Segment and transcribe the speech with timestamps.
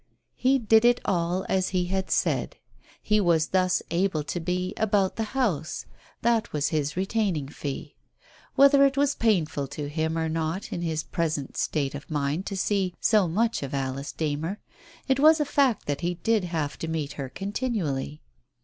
[0.33, 2.55] He did it all as he had said.
[3.03, 5.85] He was thus able to be "about the house."
[6.23, 7.93] That was his retaining fee.
[7.93, 10.27] Digitized by Google 8 TALES OF THE UNEASY Whether it was painful to him or
[10.29, 14.59] not in his present state of mind to see so much of Alice Darner,
[15.07, 18.23] it was a fact that he did have to meet her continually.